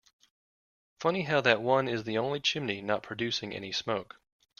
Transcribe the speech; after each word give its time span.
Funny 0.99 1.21
how 1.25 1.41
that 1.41 1.61
one 1.61 1.87
is 1.87 2.05
the 2.05 2.17
only 2.17 2.39
chimney 2.39 2.81
not 2.81 3.03
producing 3.03 3.53
any 3.53 3.71
smoke. 3.71 4.19